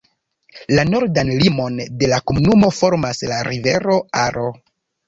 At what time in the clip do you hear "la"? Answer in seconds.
0.79-0.85, 2.15-2.21, 3.35-3.41